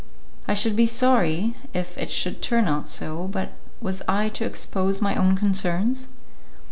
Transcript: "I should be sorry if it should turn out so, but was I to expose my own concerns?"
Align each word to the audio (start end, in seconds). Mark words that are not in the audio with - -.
"I 0.47 0.55
should 0.55 0.75
be 0.75 0.87
sorry 0.87 1.55
if 1.75 1.95
it 1.95 2.09
should 2.09 2.41
turn 2.41 2.67
out 2.67 2.87
so, 2.87 3.27
but 3.27 3.51
was 3.81 4.01
I 4.07 4.29
to 4.29 4.45
expose 4.45 4.99
my 4.99 5.13
own 5.15 5.37
concerns?" 5.37 6.07